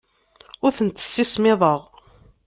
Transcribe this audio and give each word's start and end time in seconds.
Ur 0.65 0.71
tent-ssismiḍeɣ. 0.77 1.81